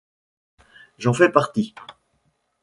J'en 0.97 1.13
fais 1.13 1.31
partie. 1.31 1.75